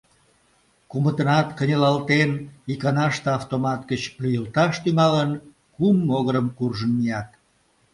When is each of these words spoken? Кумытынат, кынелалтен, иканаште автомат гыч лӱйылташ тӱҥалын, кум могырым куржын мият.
Кумытынат, 0.89 1.47
кынелалтен, 1.57 2.31
иканаште 2.71 3.29
автомат 3.37 3.81
гыч 3.91 4.01
лӱйылташ 4.21 4.73
тӱҥалын, 4.83 5.31
кум 5.75 5.95
могырым 6.09 6.47
куржын 6.57 6.91
мият. 6.99 7.29